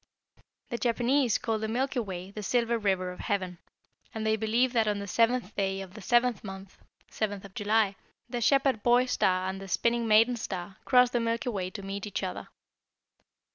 [0.69, 3.59] "The Japanese call the Milky Way the Silver River of Heaven,
[4.15, 6.79] and they believe that on the seventh day of the seventh month
[7.11, 7.95] (7th of July),
[8.27, 12.07] the Shepherd boy star and the Spinning maiden star cross the Milky Way to meet
[12.07, 12.47] each other.